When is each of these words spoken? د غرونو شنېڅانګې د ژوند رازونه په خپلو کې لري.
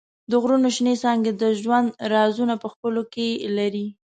د 0.29 0.31
غرونو 0.41 0.67
شنېڅانګې 0.77 1.31
د 1.35 1.43
ژوند 1.61 1.87
رازونه 2.13 2.55
په 2.63 2.67
خپلو 2.73 3.01
کې 3.13 3.27
لري. 3.57 3.85